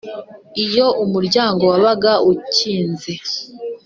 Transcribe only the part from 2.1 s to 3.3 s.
ukize,